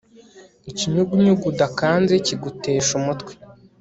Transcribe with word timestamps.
Ikinyugunyugu 0.69 1.45
udakanze 1.51 2.13
kigutesha 2.25 2.91
umutwe 2.99 3.31